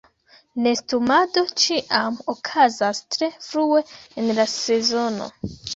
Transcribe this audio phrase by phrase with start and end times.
[0.67, 3.87] Nestumado ĉiam okazas tre frue
[4.21, 5.35] en la sezono.